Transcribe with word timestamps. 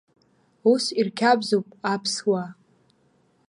Ус 0.71 0.85
ирқьабзуп 0.99 1.67
аԥсуаа. 1.93 2.47